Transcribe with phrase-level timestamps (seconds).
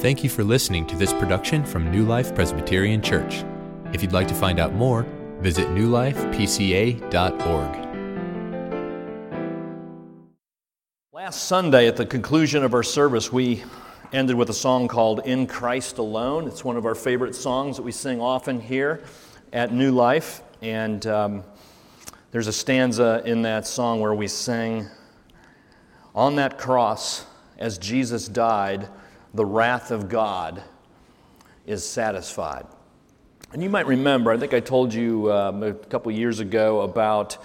[0.00, 3.44] Thank you for listening to this production from New Life Presbyterian Church.
[3.92, 5.02] If you'd like to find out more,
[5.40, 7.02] visit newlifepca.org.
[11.12, 13.62] Last Sunday, at the conclusion of our service, we
[14.10, 16.46] ended with a song called In Christ Alone.
[16.46, 19.02] It's one of our favorite songs that we sing often here
[19.52, 20.40] at New Life.
[20.62, 21.44] And um,
[22.30, 24.86] there's a stanza in that song where we sing,
[26.14, 27.26] On that cross,
[27.58, 28.88] as Jesus died,
[29.34, 30.62] the wrath of God
[31.66, 32.66] is satisfied.
[33.52, 37.38] And you might remember, I think I told you um, a couple years ago about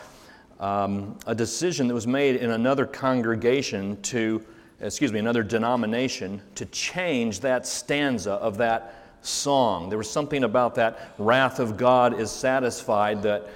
[0.59, 4.43] um, a decision that was made in another congregation to,
[4.79, 9.89] excuse me, another denomination to change that stanza of that song.
[9.89, 13.47] There was something about that wrath of God is satisfied that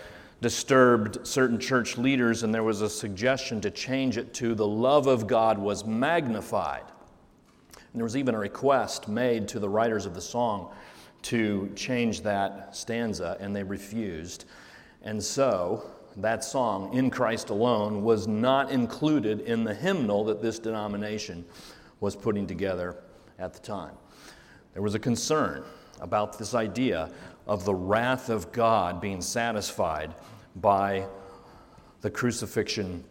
[0.41, 5.07] disturbed certain church leaders, and there was a suggestion to change it to the love
[5.07, 6.83] of God was magnified.
[7.91, 10.71] And there was even a request made to the writers of the song
[11.23, 14.45] to change that stanza, and they refused.
[15.01, 20.59] And so, that song, In Christ Alone, was not included in the hymnal that this
[20.59, 21.45] denomination
[21.99, 22.97] was putting together
[23.37, 23.95] at the time.
[24.73, 25.63] There was a concern
[25.99, 27.11] about this idea
[27.47, 30.13] of the wrath of God being satisfied
[30.55, 31.05] by
[32.01, 33.03] the crucifixion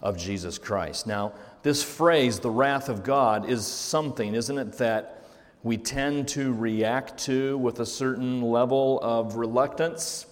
[0.00, 1.06] of Jesus Christ.
[1.06, 5.24] Now, this phrase, the wrath of God, is something, isn't it, that
[5.62, 10.26] we tend to react to with a certain level of reluctance?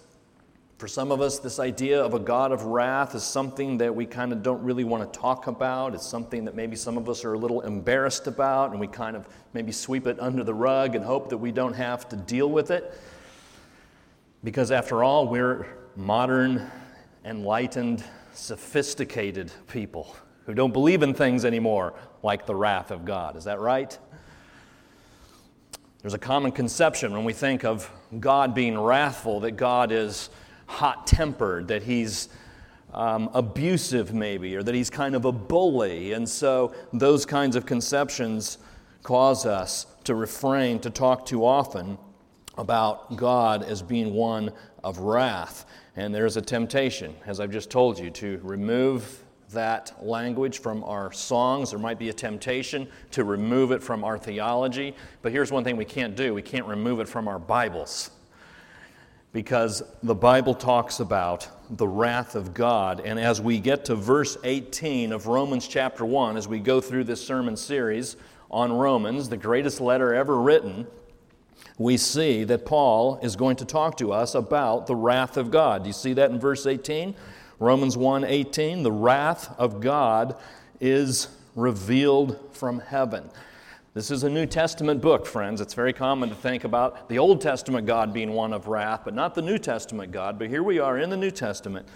[0.78, 4.06] For some of us, this idea of a God of wrath is something that we
[4.06, 5.92] kind of don't really want to talk about.
[5.92, 9.16] It's something that maybe some of us are a little embarrassed about, and we kind
[9.16, 12.48] of maybe sweep it under the rug and hope that we don't have to deal
[12.48, 12.98] with it.
[14.44, 16.70] Because after all, we're modern,
[17.24, 20.16] enlightened, sophisticated people
[20.48, 23.36] who don't believe in things anymore like the wrath of God.
[23.36, 23.96] Is that right?
[26.00, 30.30] There's a common conception when we think of God being wrathful that God is
[30.64, 32.30] hot tempered, that he's
[32.94, 36.14] um, abusive, maybe, or that he's kind of a bully.
[36.14, 38.56] And so those kinds of conceptions
[39.02, 41.98] cause us to refrain to talk too often
[42.56, 44.50] about God as being one
[44.82, 45.66] of wrath.
[45.94, 51.12] And there's a temptation, as I've just told you, to remove that language from our
[51.12, 51.70] songs.
[51.70, 54.94] There might be a temptation to remove it from our theology.
[55.22, 58.10] But here's one thing we can't do we can't remove it from our Bibles.
[59.32, 63.02] Because the Bible talks about the wrath of God.
[63.04, 67.04] And as we get to verse 18 of Romans chapter 1, as we go through
[67.04, 68.16] this sermon series
[68.50, 70.86] on Romans, the greatest letter ever written,
[71.76, 75.84] we see that Paul is going to talk to us about the wrath of God.
[75.84, 77.14] Do you see that in verse 18?
[77.60, 80.36] Romans 1:18, the wrath of God
[80.80, 83.30] is revealed from heaven.
[83.94, 85.60] This is a New Testament book, friends.
[85.60, 89.12] It's very common to think about the Old Testament God being one of wrath, but
[89.12, 90.38] not the New Testament God.
[90.38, 91.88] But here we are in the New Testament,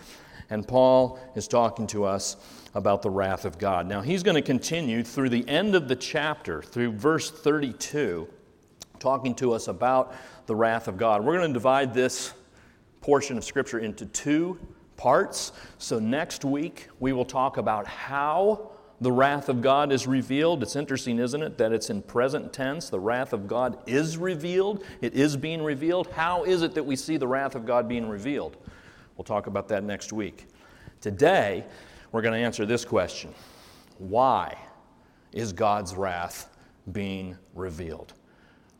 [0.51, 2.37] and Paul is talking to us
[2.75, 3.87] about the wrath of God.
[3.87, 8.27] Now, he's going to continue through the end of the chapter, through verse 32,
[8.99, 10.13] talking to us about
[10.47, 11.25] the wrath of God.
[11.25, 12.33] We're going to divide this
[13.01, 14.59] portion of Scripture into two
[14.97, 15.53] parts.
[15.79, 20.63] So next week, we will talk about how the wrath of God is revealed.
[20.63, 22.89] It's interesting, isn't it, that it's in present tense.
[22.89, 26.07] The wrath of God is revealed, it is being revealed.
[26.13, 28.57] How is it that we see the wrath of God being revealed?
[29.17, 30.47] We'll talk about that next week.
[31.01, 31.65] Today,
[32.13, 33.35] we're going to answer this question
[33.99, 34.57] Why
[35.33, 36.49] is God's wrath
[36.93, 38.13] being revealed?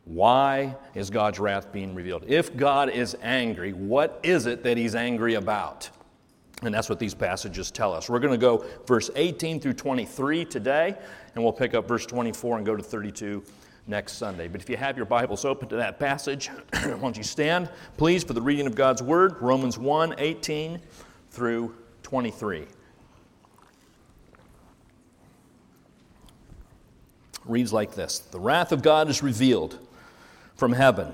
[0.05, 2.25] Why is God's wrath being revealed?
[2.27, 5.89] If God is angry, what is it that He's angry about?
[6.61, 8.09] And that's what these passages tell us.
[8.09, 10.95] We're going to go verse 18 through 23 today,
[11.35, 13.43] and we'll pick up verse 24 and go to 32
[13.87, 14.47] next Sunday.
[14.47, 18.23] But if you have your Bibles open to that passage, why don't you stand, please,
[18.23, 20.79] for the reading of God's Word, Romans 1 18
[21.31, 22.65] through 23.
[27.45, 29.79] Reads like this The wrath of God is revealed
[30.55, 31.13] from heaven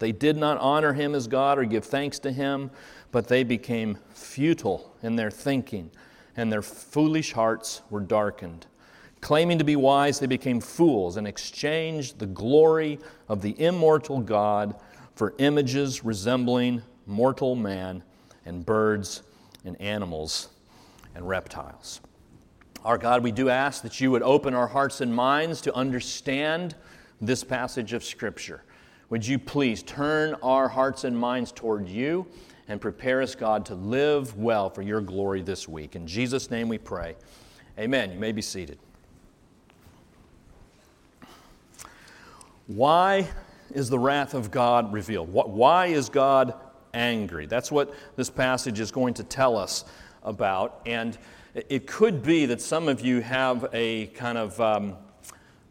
[0.00, 2.70] they did not honor him as God or give thanks to him,
[3.12, 5.90] but they became futile in their thinking,
[6.36, 8.66] and their foolish hearts were darkened.
[9.20, 12.98] Claiming to be wise, they became fools and exchanged the glory
[13.28, 14.74] of the immortal God
[15.14, 18.02] for images resembling mortal man
[18.46, 19.22] and birds
[19.64, 20.48] and animals
[21.14, 22.00] and reptiles.
[22.82, 26.74] Our God, we do ask that you would open our hearts and minds to understand
[27.20, 28.62] this passage of Scripture.
[29.10, 32.28] Would you please turn our hearts and minds toward you
[32.68, 35.96] and prepare us, God, to live well for your glory this week?
[35.96, 37.16] In Jesus' name we pray.
[37.76, 38.12] Amen.
[38.12, 38.78] You may be seated.
[42.68, 43.28] Why
[43.72, 45.32] is the wrath of God revealed?
[45.32, 46.54] Why is God
[46.94, 47.46] angry?
[47.46, 49.84] That's what this passage is going to tell us
[50.22, 50.82] about.
[50.86, 51.18] And
[51.54, 54.96] it could be that some of you have a kind of um,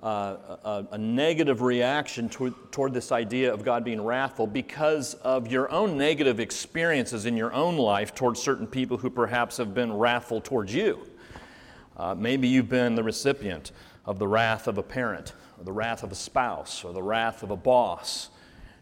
[0.02, 5.52] uh, a, a, negative reaction toward, toward this idea of God being wrathful because of
[5.52, 9.92] your own negative experiences in your own life towards certain people who perhaps have been
[9.92, 11.06] wrathful towards you.
[11.98, 13.74] Uh, maybe you've been the recipient
[14.06, 17.44] of the wrath of a parent, or the wrath of a spouse, or the wrath
[17.44, 18.30] of a boss,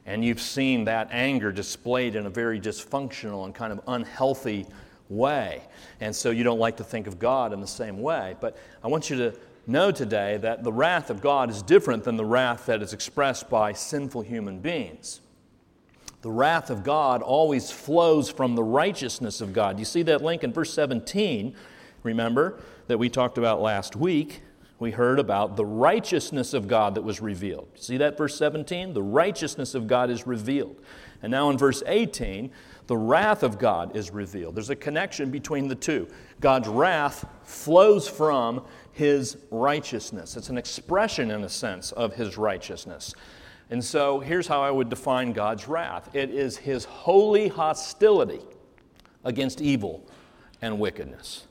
[0.05, 4.67] and you've seen that anger displayed in a very dysfunctional and kind of unhealthy
[5.09, 5.63] way.
[5.99, 8.35] And so you don't like to think of God in the same way.
[8.39, 9.33] But I want you to
[9.67, 13.49] know today that the wrath of God is different than the wrath that is expressed
[13.49, 15.21] by sinful human beings.
[16.21, 19.77] The wrath of God always flows from the righteousness of God.
[19.77, 21.55] You see that link in verse 17,
[22.03, 24.41] remember, that we talked about last week.
[24.79, 27.67] We heard about the righteousness of God that was revealed.
[27.75, 28.93] See that verse 17?
[28.93, 30.81] The righteousness of God is revealed.
[31.21, 32.51] And now in verse 18,
[32.85, 34.55] the wrath of God is revealed.
[34.55, 36.07] There's a connection between the two.
[36.39, 38.63] God's wrath flows from
[38.97, 40.35] his righteousness.
[40.35, 43.13] It's an expression, in a sense, of his righteousness.
[43.69, 48.41] And so here's how I would define God's wrath it is his holy hostility
[49.23, 50.03] against evil
[50.63, 51.45] and wickedness.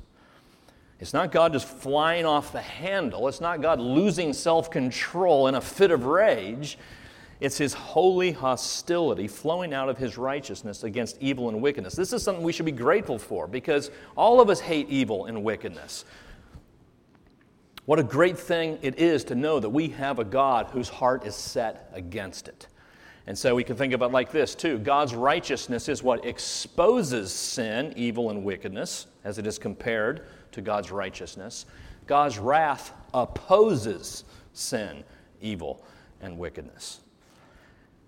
[0.99, 3.29] It's not God just flying off the handle.
[3.29, 6.79] It's not God losing self control in a fit of rage.
[7.39, 11.95] It's his holy hostility flowing out of his righteousness against evil and wickedness.
[11.95, 15.45] This is something we should be grateful for because all of us hate evil and
[15.45, 16.07] wickedness.
[17.87, 21.25] What a great thing it is to know that we have a God whose heart
[21.25, 22.67] is set against it.
[23.29, 27.33] And so we can think about it like this too God's righteousness is what exposes
[27.33, 31.67] sin, evil, and wickedness, as it is compared to God's righteousness.
[32.07, 35.05] God's wrath opposes sin,
[35.41, 35.85] evil,
[36.21, 37.01] and wickedness.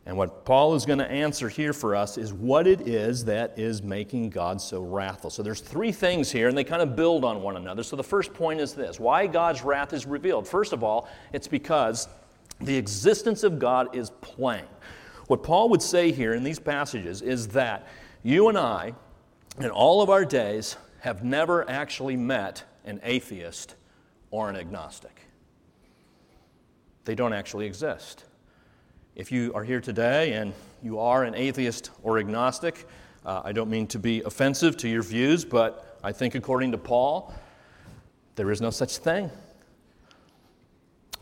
[0.08, 3.58] And what Paul is going to answer here for us is what it is that
[3.58, 5.28] is making God so wrathful.
[5.28, 7.82] So there's three things here, and they kind of build on one another.
[7.82, 10.48] So the first point is this why God's wrath is revealed.
[10.48, 12.08] First of all, it's because
[12.58, 14.64] the existence of God is plain.
[15.26, 17.86] What Paul would say here in these passages is that
[18.22, 18.94] you and I,
[19.60, 23.74] in all of our days, have never actually met an atheist
[24.30, 25.20] or an agnostic.
[27.04, 28.24] They don't actually exist.
[29.18, 32.86] If you are here today and you are an atheist or agnostic,
[33.26, 36.78] uh, I don't mean to be offensive to your views, but I think according to
[36.78, 37.34] Paul,
[38.36, 39.28] there is no such thing.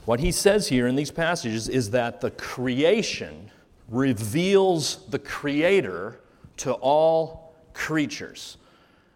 [0.05, 3.51] What he says here in these passages is that the creation
[3.89, 6.21] reveals the Creator
[6.59, 8.59] to all creatures.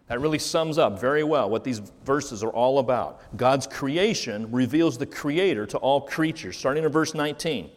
[0.07, 3.37] That really sums up very well what these verses are all about.
[3.37, 6.57] God's creation reveals the Creator to all creatures.
[6.57, 7.69] Starting in verse 19.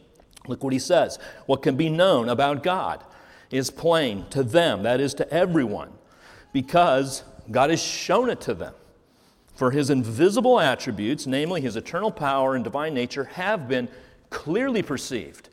[0.47, 1.19] Look what he says.
[1.47, 3.03] What can be known about God
[3.51, 5.91] is plain to them, that is, to everyone,
[6.53, 8.75] because God has shown it to them.
[9.55, 13.89] For his invisible attributes, namely his eternal power and divine nature, have been
[14.29, 15.49] clearly perceived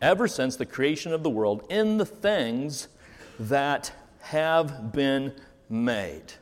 [0.00, 2.88] ever since the creation of the world in the things
[3.38, 5.32] that have been
[5.68, 6.32] made.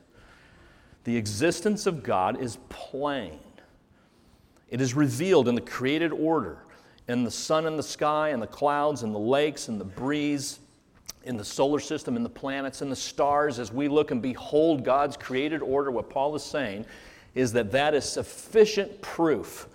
[1.05, 3.41] The existence of God is plain,
[4.69, 6.59] it is revealed in the created order
[7.11, 10.61] in the sun and the sky and the clouds and the lakes and the breeze,
[11.25, 14.85] in the solar system and the planets and the stars, as we look and behold
[14.85, 16.87] God's created order, what Paul is saying
[17.35, 19.69] is that that is sufficient proof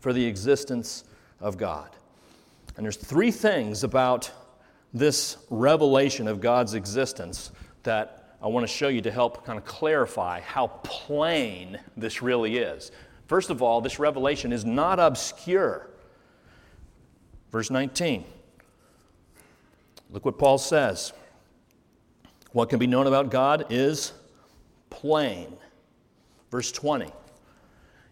[0.00, 1.04] for the existence
[1.40, 1.90] of God.
[2.76, 4.30] And there's three things about
[4.92, 7.50] this revelation of God's existence
[7.82, 12.58] that I want to show you to help kind of clarify how plain this really
[12.58, 12.90] is.
[13.26, 15.89] First of all, this revelation is not obscure.
[17.50, 18.24] Verse 19.
[20.10, 21.12] Look what Paul says.
[22.52, 24.12] What can be known about God is
[24.88, 25.56] plain.
[26.50, 27.12] Verse 20.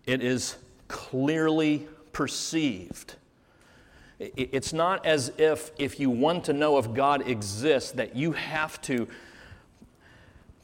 [0.07, 3.17] It is clearly perceived.
[4.19, 8.81] It's not as if, if you want to know if God exists, that you have
[8.83, 9.07] to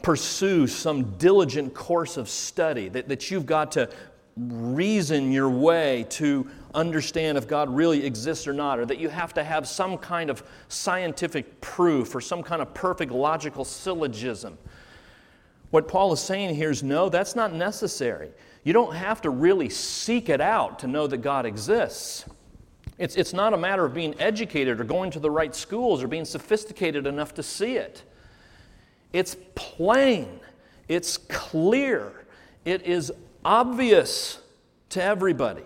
[0.02, 3.88] pursue some diligent course of study, that, that you've got to
[4.36, 9.34] reason your way to understand if God really exists or not, or that you have
[9.34, 14.58] to have some kind of scientific proof or some kind of perfect logical syllogism.
[15.70, 18.30] What Paul is saying here is no, that's not necessary.
[18.62, 22.24] You don't have to really seek it out to know that God exists.
[22.98, 26.08] It's, it's not a matter of being educated or going to the right schools or
[26.08, 28.02] being sophisticated enough to see it.
[29.12, 30.40] It's plain,
[30.88, 32.24] it's clear,
[32.64, 33.12] it is
[33.44, 34.38] obvious
[34.90, 35.64] to everybody.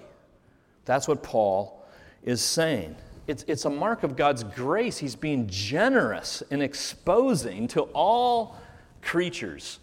[0.88, 1.84] That's what Paul
[2.24, 2.96] is saying.
[3.26, 4.96] It's, it's a mark of God's grace.
[4.96, 8.56] He's being generous in exposing to all
[9.02, 9.80] creatures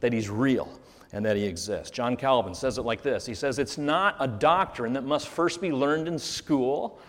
[0.00, 0.78] that He's real
[1.14, 1.90] and that He exists.
[1.90, 5.62] John Calvin says it like this He says, It's not a doctrine that must first
[5.62, 7.00] be learned in school,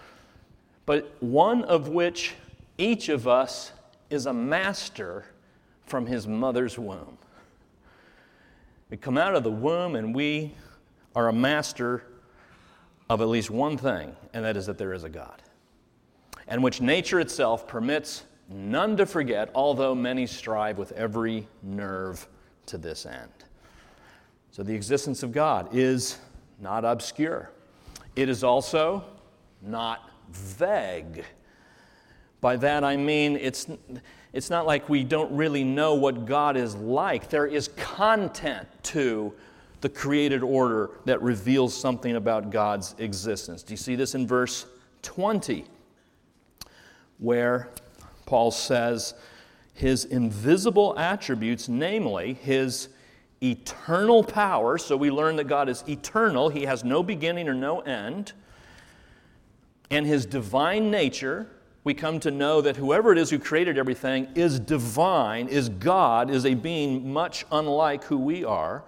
[0.86, 2.36] but one of which
[2.78, 3.74] each of us
[4.10, 5.26] is a master
[5.86, 7.18] from his mother's womb.
[8.90, 10.56] We come out of the womb and we
[11.14, 12.06] are a master
[13.10, 15.42] of at least one thing, and that is that there is a God,
[16.48, 22.28] and which nature itself permits none to forget, although many strive with every nerve
[22.66, 23.32] to this end.
[24.52, 26.20] So the existence of God is
[26.60, 27.50] not obscure,
[28.16, 29.04] it is also
[29.62, 31.26] not vague.
[32.42, 33.68] By that I mean it's,
[34.34, 37.30] it's not like we don't really know what God is like.
[37.30, 39.34] There is content to
[39.84, 43.64] the created order that reveals something about God's existence.
[43.64, 44.66] Do you see this in verse
[45.02, 45.66] 20,
[47.18, 47.68] where
[48.26, 49.14] Paul says,
[49.74, 52.88] His invisible attributes, namely His
[53.44, 57.82] eternal power, so we learn that God is eternal, He has no beginning or no
[57.82, 58.32] end,
[59.92, 61.46] and His divine nature,
[61.84, 66.30] we come to know that whoever it is who created everything is divine, is God,
[66.30, 68.86] is a being much unlike who we are.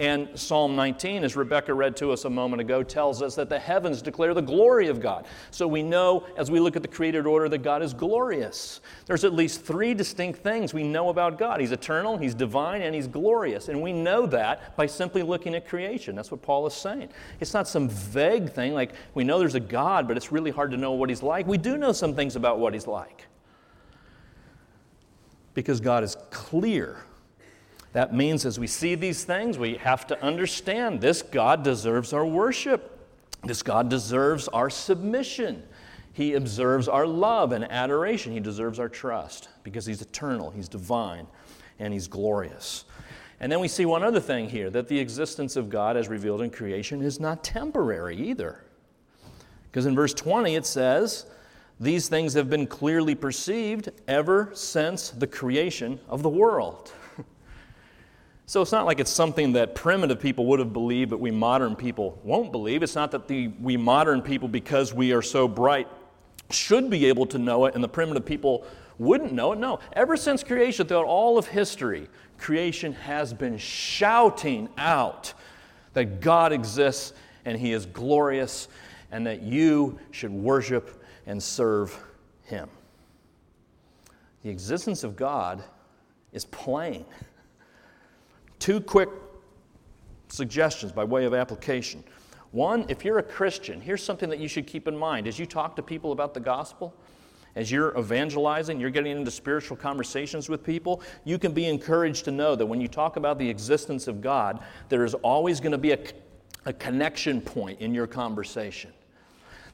[0.00, 3.58] And Psalm 19, as Rebecca read to us a moment ago, tells us that the
[3.58, 5.26] heavens declare the glory of God.
[5.50, 8.80] So we know as we look at the created order that God is glorious.
[9.04, 12.94] There's at least three distinct things we know about God He's eternal, He's divine, and
[12.94, 13.68] He's glorious.
[13.68, 16.16] And we know that by simply looking at creation.
[16.16, 17.10] That's what Paul is saying.
[17.38, 20.70] It's not some vague thing like we know there's a God, but it's really hard
[20.70, 21.46] to know what He's like.
[21.46, 23.26] We do know some things about what He's like
[25.52, 27.04] because God is clear
[27.92, 32.24] that means as we see these things, we have to understand this God deserves our
[32.24, 32.98] worship.
[33.44, 35.62] This God deserves our submission.
[36.12, 38.32] He observes our love and adoration.
[38.32, 41.26] He deserves our trust because He's eternal, He's divine,
[41.78, 42.84] and He's glorious.
[43.40, 46.42] And then we see one other thing here that the existence of God as revealed
[46.42, 48.62] in creation is not temporary either.
[49.70, 51.26] Because in verse 20 it says,
[51.80, 56.92] These things have been clearly perceived ever since the creation of the world.
[58.50, 61.76] So it's not like it's something that primitive people would have believed, but we modern
[61.76, 62.82] people won't believe.
[62.82, 65.86] It's not that the, we modern people, because we are so bright,
[66.50, 68.66] should be able to know it, and the primitive people
[68.98, 69.60] wouldn't know it.
[69.60, 69.78] No.
[69.92, 75.32] Ever since creation, throughout all of history, creation has been shouting out
[75.92, 77.12] that God exists
[77.44, 78.66] and He is glorious
[79.12, 81.96] and that you should worship and serve
[82.42, 82.68] Him.
[84.42, 85.62] The existence of God
[86.32, 87.04] is plain.
[88.60, 89.08] Two quick
[90.28, 92.04] suggestions by way of application.
[92.52, 95.46] One, if you're a Christian, here's something that you should keep in mind as you
[95.46, 96.94] talk to people about the gospel.
[97.56, 102.30] As you're evangelizing, you're getting into spiritual conversations with people, you can be encouraged to
[102.30, 105.78] know that when you talk about the existence of God, there is always going to
[105.78, 105.98] be a,
[106.66, 108.92] a connection point in your conversation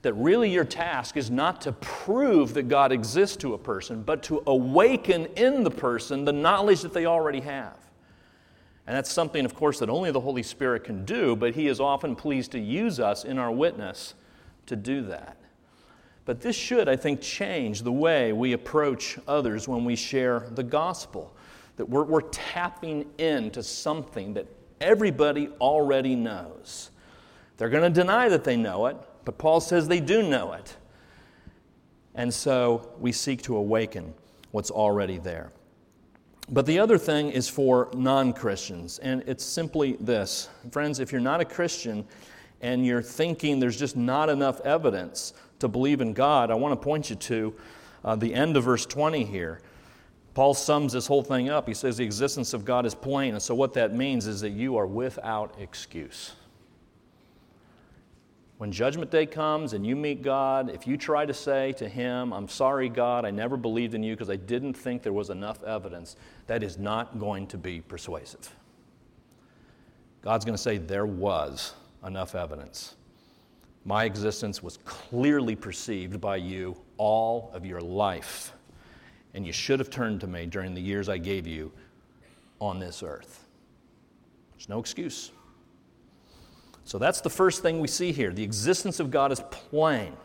[0.02, 4.23] that really your task is not to prove that God exists to a person, but
[4.25, 7.76] to awaken in the person the knowledge that they already have.
[8.87, 11.81] And that's something, of course, that only the Holy Spirit can do, but He is
[11.81, 14.14] often pleased to use us in our witness
[14.66, 15.37] to do that.
[16.25, 20.62] But this should, I think, change the way we approach others when we share the
[20.62, 21.35] gospel.
[21.76, 24.47] That we're, we're tapping into something that
[24.81, 26.90] everybody already knows.
[27.57, 30.76] They're going to deny that they know it, but Paul says they do know it.
[32.14, 34.14] And so we seek to awaken
[34.50, 35.52] what's already there.
[36.49, 40.49] But the other thing is for non Christians, and it's simply this.
[40.71, 42.07] Friends, if you're not a Christian
[42.61, 46.83] and you're thinking there's just not enough evidence to believe in God, I want to
[46.83, 47.55] point you to
[48.05, 49.61] uh, the end of verse 20 here.
[50.35, 51.67] Paul sums this whole thing up.
[51.67, 54.50] He says the existence of God is plain, and so what that means is that
[54.50, 56.33] you are without excuse.
[58.59, 62.33] When Judgment Day comes and you meet God, if you try to say to Him,
[62.33, 65.63] I'm sorry, God, I never believed in you because I didn't think there was enough
[65.63, 68.55] evidence, that is not going to be persuasive.
[70.23, 72.95] God's going to say, There was enough evidence.
[73.85, 78.53] My existence was clearly perceived by you all of your life,
[79.35, 81.71] and you should have turned to me during the years I gave you
[82.59, 83.45] on this earth.
[84.55, 85.31] There's no excuse.
[86.87, 88.33] So that's the first thing we see here.
[88.33, 90.16] The existence of God is plain.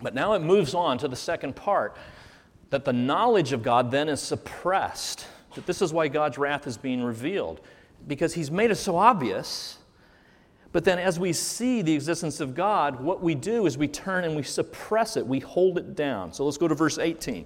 [0.00, 1.94] But now it moves on to the second part
[2.70, 5.26] that the knowledge of God then is suppressed.
[5.54, 7.60] That this is why God's wrath is being revealed,
[8.06, 9.78] because He's made it so obvious.
[10.72, 14.24] But then, as we see the existence of God, what we do is we turn
[14.24, 16.32] and we suppress it, we hold it down.
[16.32, 17.44] So let's go to verse 18.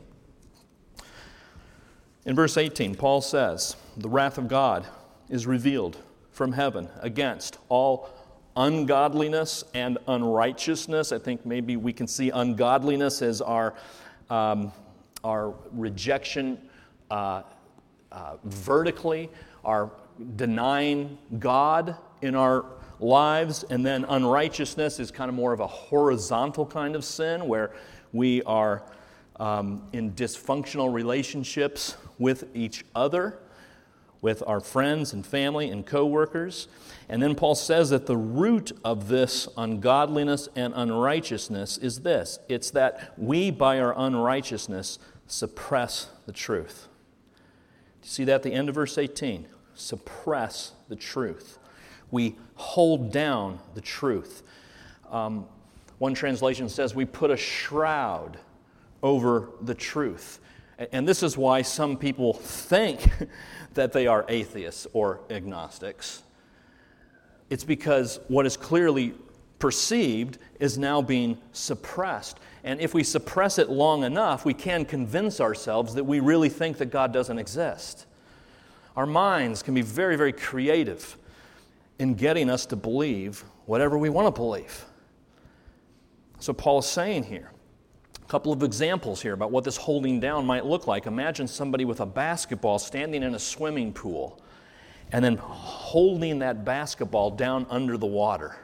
[2.27, 4.87] In verse 18, Paul says, The wrath of God
[5.29, 5.97] is revealed
[6.31, 8.11] from heaven against all
[8.57, 11.13] ungodliness and unrighteousness.
[11.13, 13.75] I think maybe we can see ungodliness as our,
[14.31, 14.73] um,
[15.23, 16.59] our rejection
[17.11, 17.43] uh,
[18.13, 19.31] uh, vertically,
[19.65, 19.91] our
[20.37, 22.65] denying God in our
[23.01, 27.73] lives, and then unrighteousness is kind of more of a horizontal kind of sin where
[28.13, 28.85] we are
[29.41, 33.39] um, in dysfunctional relationships with each other
[34.25, 36.67] with our friends and family and coworkers.
[37.11, 42.71] And then Paul says that the root of this ungodliness and unrighteousness is this it's
[42.71, 46.89] that we, by our unrighteousness, suppress the truth.
[48.01, 49.47] Do you see that at the end of verse 18?
[49.75, 51.59] Suppress the truth.
[52.11, 54.43] We hold down the truth.
[55.11, 55.45] Um,
[55.99, 58.39] one translation says we put a shroud
[59.03, 60.41] over the truth.
[60.93, 63.09] And this is why some people think
[63.75, 66.23] that they are atheists or agnostics.
[67.51, 69.15] It's because what is clearly
[69.59, 72.39] perceived is now being suppressed.
[72.65, 76.79] And if we suppress it long enough, we can convince ourselves that we really think
[76.79, 78.07] that God doesn't exist.
[78.97, 81.17] Our minds can be very, very creative
[81.99, 84.85] in getting us to believe whatever we want to believe.
[86.41, 87.51] So, Paul is saying here
[88.25, 91.07] a couple of examples here about what this holding down might look like.
[91.07, 94.41] Imagine somebody with a basketball standing in a swimming pool
[95.13, 98.57] and then holding that basketball down under the water.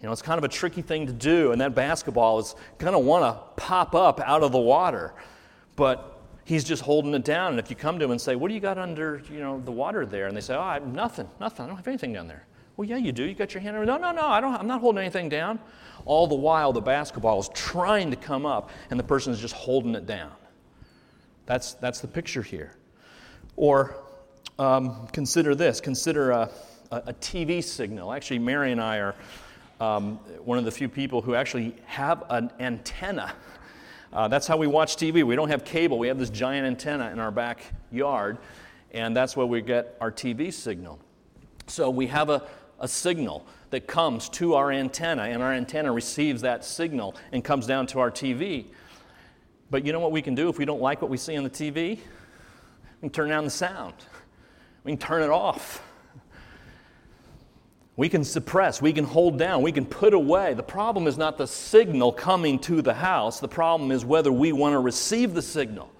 [0.00, 2.94] You know, it's kind of a tricky thing to do, and that basketball is going
[2.94, 5.12] to want to pop up out of the water.
[5.76, 7.52] But he's just holding it down.
[7.52, 9.60] And if you come to him and say, What do you got under you know,
[9.60, 10.26] the water there?
[10.26, 11.66] And they say, Oh, I, nothing, nothing.
[11.66, 12.46] I don't have anything down there.
[12.80, 13.24] Well, yeah, you do.
[13.24, 13.84] You got your hand over.
[13.84, 14.26] No, no, no.
[14.26, 14.54] I don't.
[14.54, 15.58] I'm not holding anything down.
[16.06, 19.54] All the while, the basketball is trying to come up, and the person is just
[19.54, 20.32] holding it down.
[21.44, 22.74] That's that's the picture here.
[23.54, 23.96] Or
[24.58, 25.78] um, consider this.
[25.78, 26.50] Consider a,
[26.90, 28.14] a, a, TV signal.
[28.14, 29.14] Actually, Mary and I are
[29.78, 33.34] um, one of the few people who actually have an antenna.
[34.10, 35.22] Uh, that's how we watch TV.
[35.22, 35.98] We don't have cable.
[35.98, 38.38] We have this giant antenna in our backyard,
[38.92, 40.98] and that's where we get our TV signal.
[41.66, 42.48] So we have a,
[42.80, 47.66] a signal that comes to our antenna, and our antenna receives that signal and comes
[47.66, 48.66] down to our TV.
[49.70, 51.44] But you know what we can do if we don't like what we see on
[51.44, 51.98] the TV?
[51.98, 52.00] We
[53.00, 53.94] can turn down the sound,
[54.84, 55.82] we can turn it off.
[57.96, 60.54] We can suppress, we can hold down, we can put away.
[60.54, 64.52] The problem is not the signal coming to the house, the problem is whether we
[64.52, 65.92] want to receive the signal.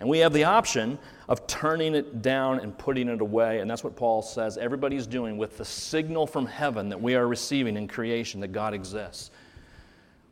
[0.00, 3.60] And we have the option of turning it down and putting it away.
[3.60, 7.26] And that's what Paul says everybody's doing with the signal from heaven that we are
[7.26, 9.30] receiving in creation that God exists.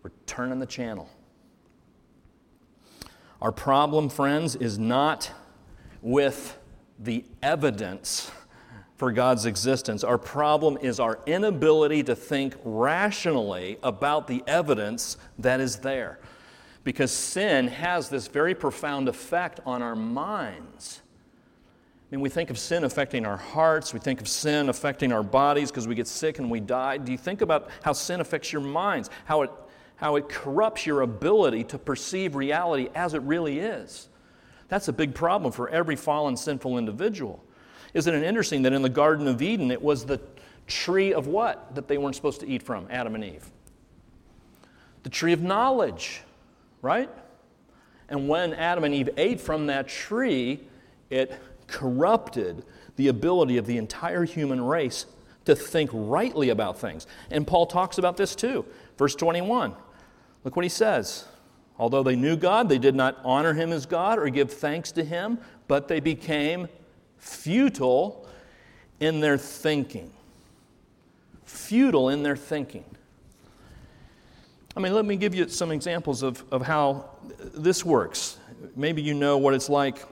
[0.03, 1.09] We're turning the channel.
[3.41, 5.31] Our problem, friends, is not
[6.01, 6.59] with
[6.99, 8.31] the evidence
[8.97, 10.05] for God's existence.
[10.05, 16.21] Our problem is our inability to think rationally about the evidence that is there
[16.85, 21.03] because sin has this very profound effect on our minds.
[22.11, 25.23] I mean, we think of sin affecting our hearts, we think of sin affecting our
[25.23, 26.99] bodies because we get sick and we die.
[26.99, 29.51] Do you think about how sin affects your minds, how it,
[29.97, 34.09] how it corrupts your ability to perceive reality as it really is?
[34.69, 37.43] That's a big problem for every fallen, sinful individual.
[37.95, 40.21] Isn't it interesting that in the Garden of Eden, it was the
[40.67, 43.51] tree of what that they weren't supposed to eat from, Adam and Eve?
[45.03, 46.23] The tree of knowledge
[46.83, 47.09] right?
[48.09, 50.61] And when Adam and Eve ate from that tree,
[51.09, 51.33] it
[51.67, 52.65] corrupted
[52.97, 55.07] the ability of the entire human race
[55.47, 57.07] to think rightly about things.
[57.31, 58.67] And Paul talks about this too.
[58.99, 59.75] Verse 21.
[60.45, 61.25] Look what he says.
[61.79, 65.05] Although they knew God, they did not honor him as God or give thanks to
[65.05, 66.69] him, but they became
[67.17, 68.29] futile
[69.01, 70.13] in their thinking.
[71.45, 72.85] Futile in their thinking.
[74.75, 78.39] I mean, let me give you some examples of, of how this works.
[78.75, 80.03] Maybe you know what it's like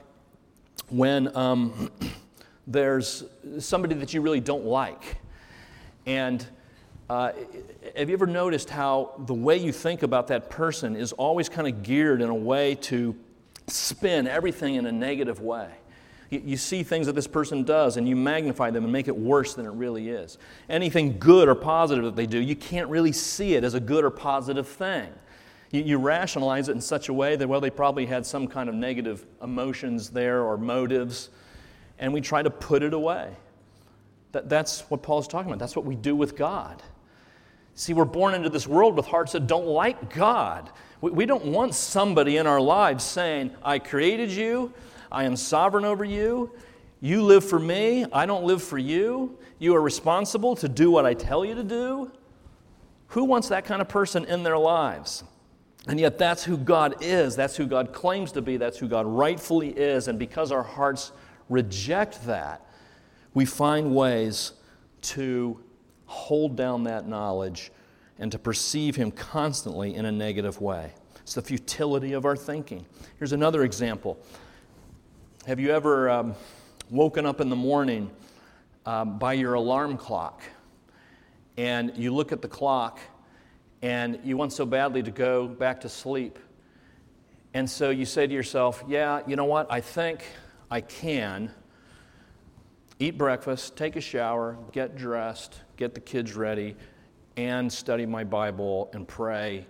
[0.90, 1.90] when um,
[2.66, 3.24] there's
[3.58, 5.16] somebody that you really don't like.
[6.04, 6.46] And
[7.08, 7.32] uh,
[7.96, 11.66] have you ever noticed how the way you think about that person is always kind
[11.66, 13.16] of geared in a way to
[13.66, 15.70] spin everything in a negative way?
[16.30, 19.54] You, see things that this person does and you magnify them and make it worse
[19.54, 20.38] than it really is.
[20.68, 24.04] Anything good or positive that they do, you can't really see it as a good
[24.04, 25.08] or positive thing.
[25.72, 28.68] You, you rationalize it in such a way that, well, they probably had some kind
[28.68, 31.30] of negative emotions there or motives,
[31.98, 33.34] and we try to put it away.
[34.30, 35.58] That, that's what Paul's talking about.
[35.58, 36.80] That's what we do with God.
[37.74, 40.70] See, we're born into this world with hearts that don't like God.
[41.00, 44.72] We, we don't want somebody in our lives saying, I created you,
[45.10, 46.52] I am sovereign over you,
[47.00, 51.06] you live for me, I don't live for you, you are responsible to do what
[51.06, 52.12] I tell you to do.
[53.08, 55.24] Who wants that kind of person in their lives?
[55.88, 57.34] And yet, that's who God is.
[57.34, 58.56] That's who God claims to be.
[58.56, 60.08] That's who God rightfully is.
[60.08, 61.10] And because our hearts
[61.48, 62.66] reject that,
[63.32, 64.52] we find ways
[65.02, 65.58] to
[66.04, 67.72] hold down that knowledge
[68.18, 70.92] and to perceive Him constantly in a negative way.
[71.22, 72.84] It's the futility of our thinking.
[73.18, 74.18] Here's another example.
[75.46, 76.34] Have you ever um,
[76.90, 78.10] woken up in the morning
[78.84, 80.42] um, by your alarm clock
[81.56, 83.00] and you look at the clock
[83.80, 86.38] and you want so badly to go back to sleep?
[87.54, 89.72] And so you say to yourself, Yeah, you know what?
[89.72, 90.24] I think
[90.70, 91.50] I can
[92.98, 96.76] eat breakfast, take a shower, get dressed, get the kids ready,
[97.38, 99.66] and study my Bible and pray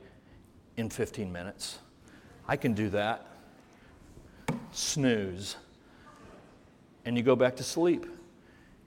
[0.76, 1.78] in 15 minutes.
[2.48, 3.29] I can do that.
[4.72, 5.56] Snooze.
[7.04, 8.06] And you go back to sleep.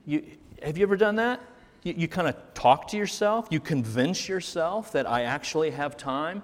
[0.06, 0.24] You,
[0.62, 1.42] have you ever done that?
[1.84, 6.44] You, you kind of talk to yourself, you convince yourself that I actually have time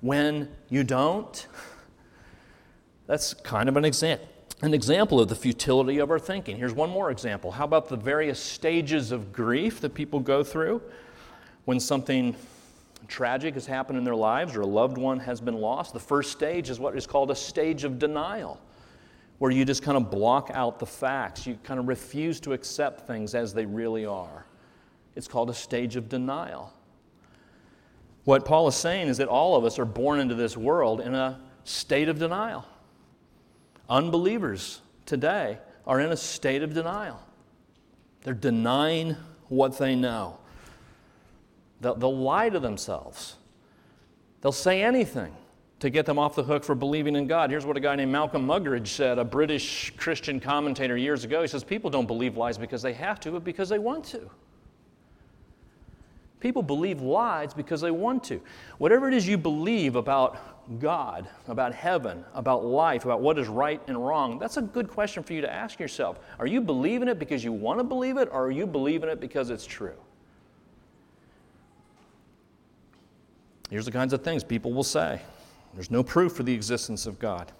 [0.00, 1.46] when you don't.
[3.06, 4.28] That's kind of an example
[4.62, 6.56] an example of the futility of our thinking.
[6.56, 7.50] Here's one more example.
[7.50, 10.82] How about the various stages of grief that people go through
[11.64, 12.36] when something
[13.08, 15.94] tragic has happened in their lives or a loved one has been lost?
[15.94, 18.60] The first stage is what is called a stage of denial,
[19.40, 21.46] where you just kind of block out the facts.
[21.46, 24.44] You kind of refuse to accept things as they really are.
[25.16, 26.70] It's called a stage of denial.
[28.24, 31.14] What Paul is saying is that all of us are born into this world in
[31.14, 32.66] a state of denial.
[33.88, 37.18] Unbelievers today are in a state of denial.
[38.20, 39.16] They're denying
[39.48, 40.36] what they know.
[41.80, 43.36] They'll, they'll, lie to themselves.
[44.42, 45.34] They'll say anything
[45.80, 47.50] to get them off the hook for believing in God.
[47.50, 51.40] Here's what a guy named Malcolm Muggeridge said, a British Christian commentator years ago.
[51.40, 54.30] He says, People don't believe lies because they have to, but because they want to.
[56.38, 58.40] People believe lies because they want to.
[58.78, 63.80] Whatever it is you believe about God, about heaven, about life, about what is right
[63.86, 66.18] and wrong, that's a good question for you to ask yourself.
[66.38, 69.20] Are you believing it because you want to believe it, or are you believing it
[69.20, 69.96] because it's true?
[73.70, 75.20] Here's the kinds of things people will say
[75.74, 77.52] there's no proof for the existence of God.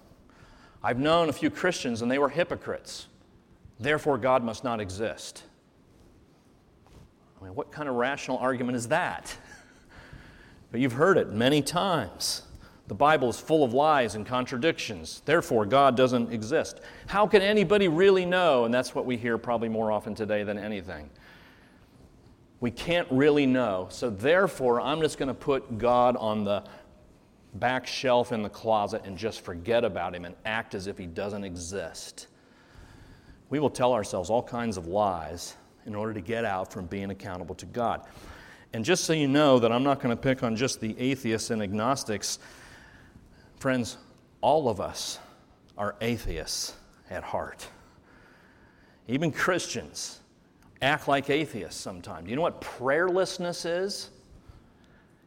[0.83, 3.07] I've known a few Christians and they were hypocrites.
[3.79, 5.43] Therefore, God must not exist.
[7.39, 9.35] I mean, what kind of rational argument is that?
[10.71, 12.43] But you've heard it many times.
[12.87, 15.21] The Bible is full of lies and contradictions.
[15.25, 16.79] Therefore, God doesn't exist.
[17.07, 18.65] How can anybody really know?
[18.65, 21.09] And that's what we hear probably more often today than anything.
[22.61, 23.87] We can't really know.
[23.91, 26.63] So, therefore, I'm just going to put God on the
[27.55, 31.05] back shelf in the closet and just forget about him and act as if he
[31.05, 32.27] doesn't exist.
[33.49, 37.11] We will tell ourselves all kinds of lies in order to get out from being
[37.11, 38.05] accountable to God.
[38.73, 41.49] And just so you know that I'm not going to pick on just the atheists
[41.49, 42.39] and agnostics,
[43.59, 43.97] friends,
[44.39, 45.19] all of us
[45.77, 46.73] are atheists
[47.09, 47.67] at heart.
[49.09, 50.21] Even Christians
[50.81, 52.25] act like atheists sometimes.
[52.25, 54.09] Do you know what prayerlessness is?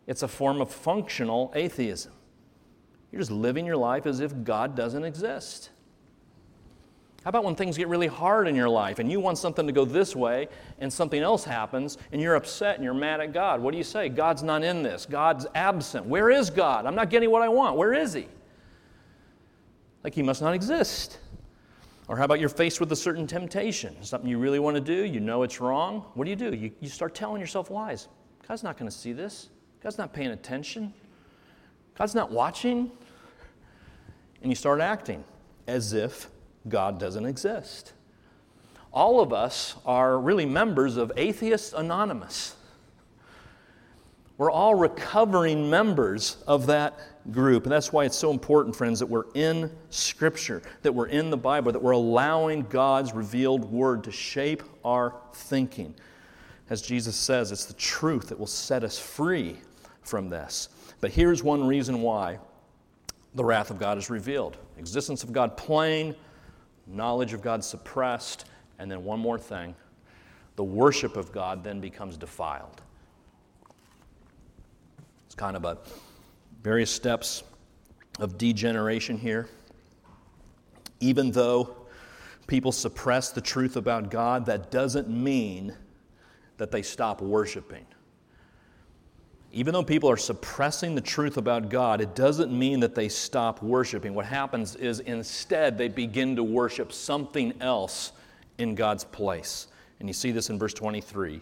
[0.06, 2.13] It's a form of functional atheism.
[3.14, 5.70] You're just living your life as if God doesn't exist.
[7.22, 9.72] How about when things get really hard in your life and you want something to
[9.72, 10.48] go this way
[10.80, 13.62] and something else happens and you're upset and you're mad at God?
[13.62, 14.08] What do you say?
[14.08, 15.06] God's not in this.
[15.06, 16.04] God's absent.
[16.06, 16.86] Where is God?
[16.86, 17.76] I'm not getting what I want.
[17.76, 18.26] Where is He?
[20.02, 21.20] Like He must not exist.
[22.08, 25.04] Or how about you're faced with a certain temptation, something you really want to do,
[25.04, 26.04] you know it's wrong.
[26.14, 26.52] What do you do?
[26.52, 28.08] You, you start telling yourself lies.
[28.48, 29.50] God's not going to see this.
[29.80, 30.92] God's not paying attention.
[31.96, 32.90] God's not watching.
[34.44, 35.24] And you start acting
[35.66, 36.28] as if
[36.68, 37.94] God doesn't exist.
[38.92, 42.54] All of us are really members of Atheists Anonymous.
[44.36, 47.00] We're all recovering members of that
[47.32, 47.62] group.
[47.62, 51.38] And that's why it's so important, friends, that we're in Scripture, that we're in the
[51.38, 55.94] Bible, that we're allowing God's revealed word to shape our thinking.
[56.68, 59.56] as Jesus says, it's the truth that will set us free
[60.02, 60.68] from this.
[61.00, 62.40] But here's one reason why
[63.34, 66.14] the wrath of God is revealed existence of God plain,
[66.86, 68.44] knowledge of God suppressed,
[68.78, 69.74] and then one more thing
[70.56, 72.80] the worship of God then becomes defiled.
[75.26, 75.78] It's kind of a
[76.62, 77.42] various steps
[78.20, 79.48] of degeneration here.
[81.00, 81.74] Even though
[82.46, 85.74] people suppress the truth about God, that doesn't mean
[86.56, 87.84] that they stop worshiping.
[89.54, 93.62] Even though people are suppressing the truth about God, it doesn't mean that they stop
[93.62, 94.12] worshiping.
[94.12, 98.10] What happens is instead they begin to worship something else
[98.58, 99.68] in God's place.
[100.00, 101.40] And you see this in verse 23.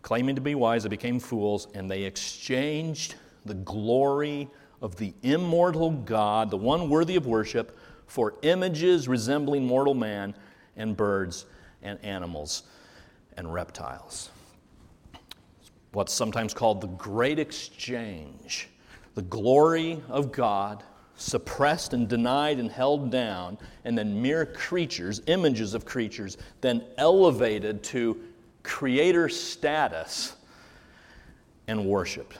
[0.00, 4.48] Claiming to be wise, they became fools, and they exchanged the glory
[4.80, 10.34] of the immortal God, the one worthy of worship, for images resembling mortal man
[10.78, 11.44] and birds
[11.82, 12.62] and animals
[13.36, 14.30] and reptiles
[15.92, 18.68] what's sometimes called the great exchange.
[19.14, 20.82] The glory of God
[21.16, 27.82] suppressed and denied and held down, and then mere creatures, images of creatures, then elevated
[27.82, 28.20] to
[28.62, 30.36] creator status
[31.68, 32.38] and worshiped.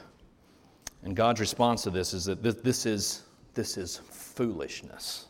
[1.03, 3.23] And God's response to this is that this is,
[3.55, 5.27] this is foolishness.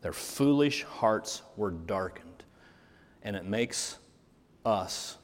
[0.00, 2.44] Their foolish hearts were darkened,
[3.22, 3.98] and it makes
[4.64, 5.18] us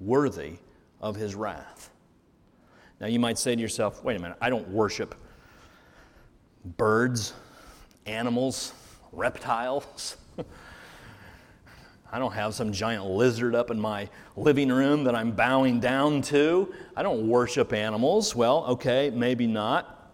[0.00, 0.58] worthy
[1.00, 1.90] of his wrath.
[3.00, 5.14] Now, you might say to yourself, wait a minute, I don't worship
[6.76, 7.32] birds,
[8.06, 8.72] animals,
[9.12, 10.16] reptiles.
[12.10, 16.22] I don't have some giant lizard up in my living room that I'm bowing down
[16.22, 16.72] to.
[16.96, 18.34] I don't worship animals.
[18.34, 20.10] Well, okay, maybe not,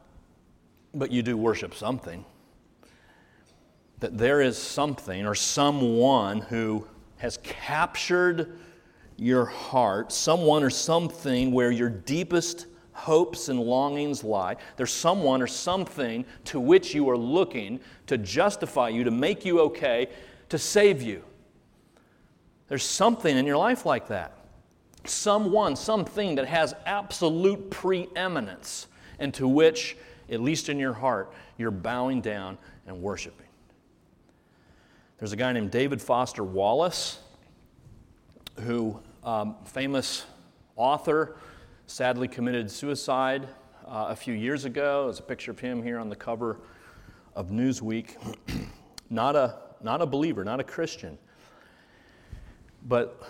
[0.93, 2.25] but you do worship something.
[4.01, 6.87] That there is something or someone who
[7.19, 8.59] has captured
[9.17, 14.57] your heart, someone or something where your deepest hopes and longings lie.
[14.77, 19.61] There's someone or something to which you are looking to justify you, to make you
[19.61, 20.09] okay,
[20.49, 21.23] to save you.
[22.69, 24.39] There's something in your life like that.
[25.05, 28.87] Someone, something that has absolute preeminence,
[29.19, 29.97] and to which,
[30.31, 33.47] at least in your heart, you're bowing down and worshiping.
[35.19, 37.19] There's a guy named David Foster Wallace
[38.61, 40.25] who, um, famous
[40.77, 41.37] author,
[41.87, 43.49] sadly committed suicide
[43.87, 45.05] uh, a few years ago.
[45.05, 46.61] There's a picture of him here on the cover
[47.35, 48.17] of Newsweek.
[49.11, 51.19] not, a, not a believer, not a Christian.
[52.87, 53.23] But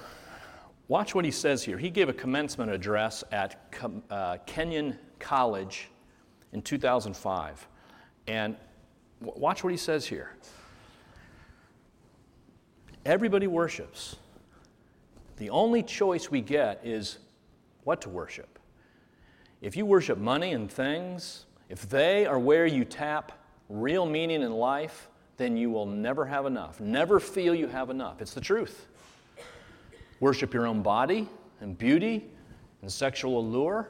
[0.88, 1.78] watch what he says here.
[1.78, 3.72] He gave a commencement address at
[4.10, 5.88] uh, Kenyon College
[6.52, 7.68] in 2005.
[8.26, 8.56] And
[9.20, 10.36] watch what he says here.
[13.04, 14.16] Everybody worships.
[15.36, 17.18] The only choice we get is
[17.84, 18.58] what to worship.
[19.60, 23.32] If you worship money and things, if they are where you tap
[23.68, 26.80] real meaning in life, then you will never have enough.
[26.80, 28.20] Never feel you have enough.
[28.20, 28.86] It's the truth.
[30.20, 31.28] Worship your own body
[31.60, 32.30] and beauty
[32.82, 33.88] and sexual allure,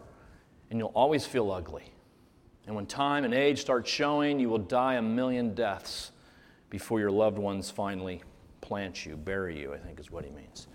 [0.70, 1.92] and you'll always feel ugly.
[2.66, 6.12] And when time and age start showing, you will die a million deaths
[6.70, 8.22] before your loved ones finally
[8.62, 10.68] plant you, bury you, I think is what he means.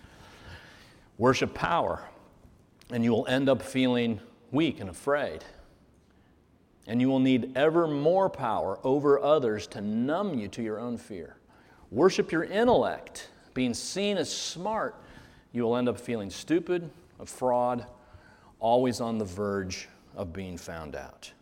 [1.20, 2.02] Worship power,
[2.92, 5.44] and you will end up feeling weak and afraid.
[6.88, 10.98] And you will need ever more power over others to numb you to your own
[10.98, 11.36] fear.
[11.92, 14.96] Worship your intellect, being seen as smart.
[15.52, 17.86] You will end up feeling stupid, a fraud,
[18.62, 21.34] always on the verge of being found out.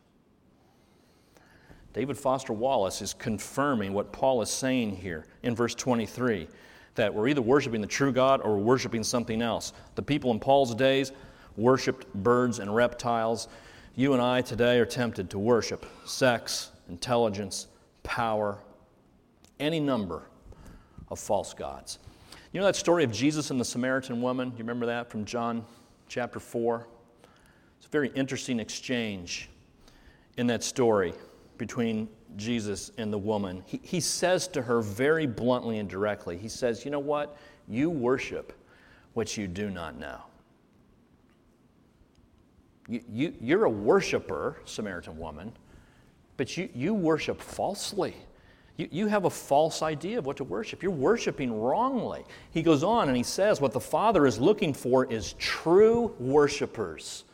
[1.94, 6.48] David Foster Wallace is confirming what Paul is saying here in verse 23
[6.98, 9.72] that we're either worshiping the true God or we're worshiping something else.
[9.96, 11.12] The people in Paul's days
[11.56, 13.48] worshiped birds and reptiles.
[13.96, 17.68] You and I today are tempted to worship sex, intelligence,
[18.04, 18.58] power,
[19.60, 20.24] any number
[21.10, 22.00] of false gods.
[22.52, 24.52] You know that story of Jesus and the Samaritan woman?
[24.52, 25.66] You remember that from John
[26.08, 26.88] chapter 4?
[27.78, 29.50] It's a very interesting exchange
[30.38, 31.14] in that story
[31.58, 36.50] between Jesus and the woman, he, he says to her very bluntly and directly, he
[36.50, 37.38] says, You know what?
[37.68, 38.54] You worship
[39.14, 40.20] what you do not know.
[42.88, 45.52] You, you, you're a worshiper, Samaritan woman,
[46.38, 48.16] but you, you worship falsely.
[48.78, 50.84] You, you have a false idea of what to worship.
[50.84, 52.24] You're worshiping wrongly.
[52.52, 57.26] He goes on and he says, What the Father is looking for is true worshipers.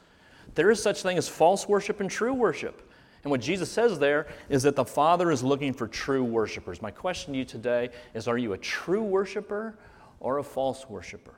[0.55, 2.89] There is such thing as false worship and true worship.
[3.23, 6.81] And what Jesus says there is that the Father is looking for true worshipers.
[6.81, 9.77] My question to you today is Are you a true worshiper
[10.19, 11.35] or a false worshiper?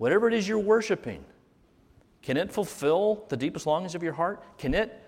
[0.00, 1.22] whatever it is you're worshiping,
[2.22, 4.42] can it fulfill the deepest longings of your heart?
[4.56, 4.98] Can it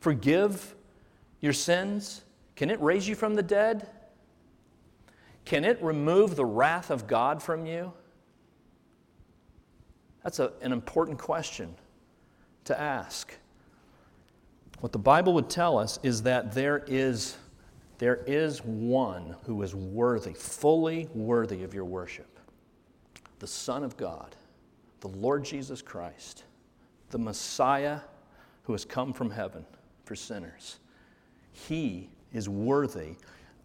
[0.00, 0.74] forgive
[1.40, 2.22] your sins?
[2.54, 3.88] Can it raise you from the dead?
[5.46, 7.90] Can it remove the wrath of God from you?
[10.22, 11.74] That's a, an important question
[12.66, 13.34] to ask.
[14.84, 17.38] What the Bible would tell us is that there is,
[17.96, 22.38] there is one who is worthy, fully worthy of your worship
[23.38, 24.36] the Son of God,
[25.00, 26.44] the Lord Jesus Christ,
[27.08, 28.00] the Messiah
[28.64, 29.64] who has come from heaven
[30.04, 30.80] for sinners.
[31.50, 33.14] He is worthy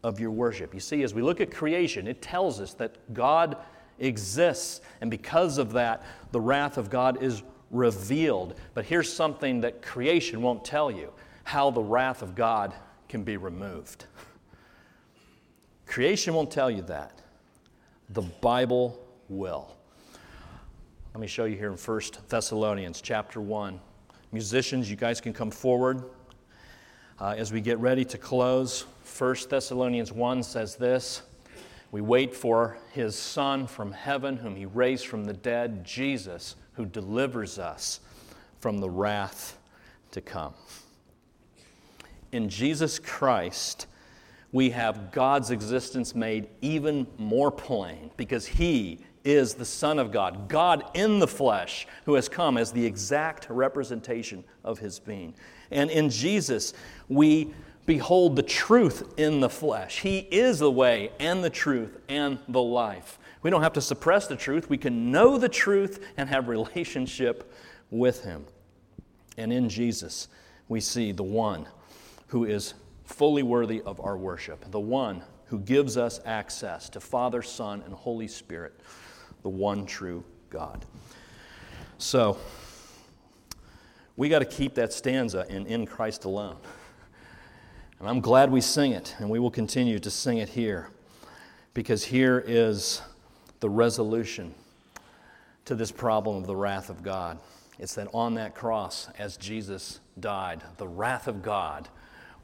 [0.03, 0.73] of your worship.
[0.73, 3.58] You see, as we look at creation, it tells us that God
[3.99, 6.01] exists, and because of that,
[6.32, 8.55] the wrath of God is revealed.
[8.73, 11.12] But here's something that creation won't tell you
[11.43, 12.73] how the wrath of God
[13.08, 14.05] can be removed.
[15.86, 17.21] Creation won't tell you that.
[18.10, 19.75] The Bible will.
[21.13, 23.79] Let me show you here in 1 Thessalonians chapter 1.
[24.32, 26.03] Musicians, you guys can come forward.
[27.19, 28.86] Uh, as we get ready to close,
[29.17, 31.23] 1 Thessalonians 1 says this
[31.91, 36.86] We wait for his Son from heaven, whom he raised from the dead, Jesus, who
[36.86, 38.00] delivers us
[38.62, 39.60] from the wrath
[40.12, 40.54] to come.
[42.32, 43.86] In Jesus Christ,
[44.54, 50.48] we have God's existence made even more plain because he is the Son of God,
[50.48, 55.34] God in the flesh, who has come as the exact representation of his being.
[55.72, 56.74] And in Jesus,
[57.10, 57.54] we
[57.88, 60.00] behold the truth in the flesh.
[60.00, 63.18] He is the way and the truth and the life.
[63.41, 64.69] We don't have to suppress the truth.
[64.69, 67.54] We can know the truth and have relationship
[67.89, 68.45] with him.
[69.38, 70.28] And in Jesus,
[70.67, 71.67] we see the one
[72.28, 72.73] who is
[73.06, 77.93] fully worthy of our worship, the one who gives us access to Father, Son, and
[77.93, 78.80] Holy Spirit,
[79.41, 80.86] the one true God.
[81.97, 82.38] So,
[84.15, 86.58] we got to keep that stanza in In Christ alone.
[87.99, 90.89] And I'm glad we sing it, and we will continue to sing it here,
[91.73, 93.02] because here is
[93.60, 94.54] the resolution
[95.65, 97.39] to this problem of the wrath of God.
[97.78, 101.88] It's that on that cross, as Jesus died, the wrath of God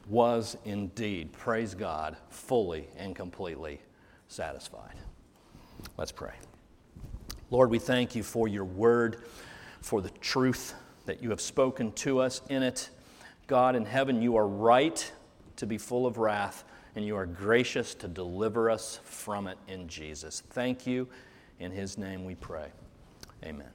[0.08, 3.80] was indeed, praise God, fully and completely
[4.28, 4.94] satisfied.
[5.96, 6.34] Let's pray.
[7.50, 9.24] Lord, we thank you for your word,
[9.80, 10.74] for the truth
[11.06, 12.90] that you have spoken to us in it.
[13.46, 15.12] God in heaven, you are right
[15.56, 16.64] to be full of wrath,
[16.96, 20.42] and you are gracious to deliver us from it in Jesus.
[20.50, 21.06] Thank you.
[21.60, 22.68] In his name we pray.
[23.44, 23.70] Amen.